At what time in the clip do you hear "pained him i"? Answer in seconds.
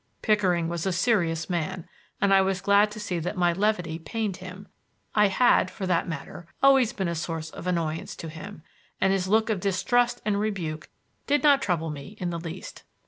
3.99-5.27